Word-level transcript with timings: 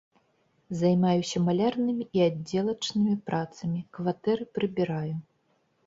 Займаюся 0.79 1.37
малярнымі 1.51 2.09
і 2.19 2.25
аддзелачнымі 2.29 3.15
працамі, 3.31 3.79
кватэры 4.01 4.53
прыбіраю. 4.57 5.11